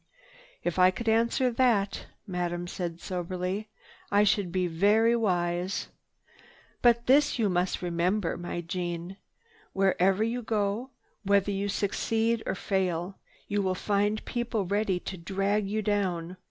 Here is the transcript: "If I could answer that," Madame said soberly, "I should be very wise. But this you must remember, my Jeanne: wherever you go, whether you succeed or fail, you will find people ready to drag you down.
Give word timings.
"If 0.63 0.79
I 0.79 0.89
could 0.89 1.07
answer 1.07 1.51
that," 1.51 2.07
Madame 2.25 2.65
said 2.67 2.99
soberly, 2.99 3.69
"I 4.11 4.23
should 4.23 4.51
be 4.51 4.65
very 4.65 5.15
wise. 5.15 5.89
But 6.81 7.05
this 7.05 7.37
you 7.37 7.49
must 7.49 7.83
remember, 7.83 8.35
my 8.35 8.61
Jeanne: 8.61 9.17
wherever 9.73 10.23
you 10.23 10.41
go, 10.41 10.89
whether 11.23 11.51
you 11.51 11.69
succeed 11.69 12.41
or 12.47 12.55
fail, 12.55 13.19
you 13.47 13.61
will 13.61 13.75
find 13.75 14.25
people 14.25 14.65
ready 14.65 14.99
to 15.01 15.17
drag 15.19 15.67
you 15.67 15.83
down. 15.83 16.37